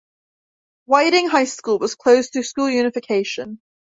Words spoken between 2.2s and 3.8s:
through school unification.